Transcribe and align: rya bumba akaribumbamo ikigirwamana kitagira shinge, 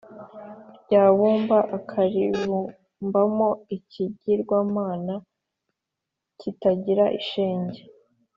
rya 0.83 1.03
bumba 1.15 1.59
akaribumbamo 1.77 3.49
ikigirwamana 3.75 5.13
kitagira 6.39 7.05
shinge, 7.27 7.81